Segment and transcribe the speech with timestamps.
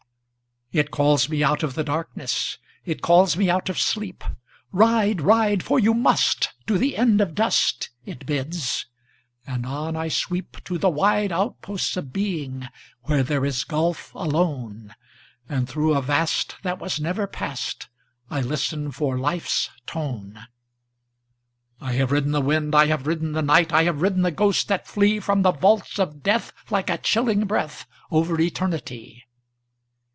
[0.73, 5.19] It calls me out of the darkness, It calls me out of sleep,"Ride!
[5.19, 5.63] ride!
[5.63, 11.97] for you must, to the end of Dust!"It bids—and on I sweepTo the wide outposts
[11.97, 12.69] of Being,
[13.01, 19.69] Where there is Gulf alone—And thro' a Vast that was never passedI listen for Life's
[19.87, 25.43] tone.I have ridden the wind,I have ridden the night,I have ridden the ghosts that fleeFrom
[25.43, 29.25] the vaults of death like a chilling breathOver eternity.